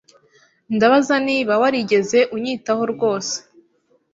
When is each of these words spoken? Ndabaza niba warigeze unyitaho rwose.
Ndabaza 0.75 1.15
niba 1.27 1.53
warigeze 1.61 2.19
unyitaho 2.35 2.83
rwose. 2.93 3.35